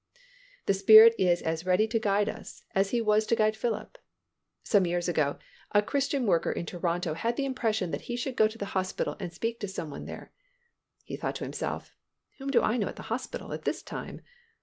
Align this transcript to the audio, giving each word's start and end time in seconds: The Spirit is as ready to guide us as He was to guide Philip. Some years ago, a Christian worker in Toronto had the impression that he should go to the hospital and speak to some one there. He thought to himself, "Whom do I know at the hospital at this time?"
The 0.65 0.73
Spirit 0.73 1.13
is 1.19 1.43
as 1.43 1.63
ready 1.63 1.87
to 1.89 1.99
guide 1.99 2.27
us 2.27 2.63
as 2.73 2.89
He 2.89 3.01
was 3.01 3.27
to 3.27 3.35
guide 3.35 3.55
Philip. 3.55 3.99
Some 4.63 4.87
years 4.87 5.07
ago, 5.07 5.37
a 5.73 5.83
Christian 5.83 6.25
worker 6.25 6.51
in 6.51 6.65
Toronto 6.65 7.13
had 7.13 7.35
the 7.35 7.45
impression 7.45 7.91
that 7.91 8.01
he 8.09 8.17
should 8.17 8.35
go 8.35 8.47
to 8.47 8.57
the 8.57 8.65
hospital 8.73 9.15
and 9.19 9.31
speak 9.31 9.59
to 9.59 9.67
some 9.67 9.91
one 9.91 10.05
there. 10.05 10.31
He 11.03 11.17
thought 11.17 11.35
to 11.35 11.43
himself, 11.43 11.93
"Whom 12.39 12.49
do 12.49 12.63
I 12.63 12.77
know 12.77 12.87
at 12.87 12.95
the 12.95 13.13
hospital 13.13 13.53
at 13.53 13.61
this 13.63 13.83
time?" 13.83 14.21